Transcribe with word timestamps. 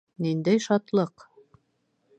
Ниндәй 0.25 0.63
шатлыҡ! 0.65 1.27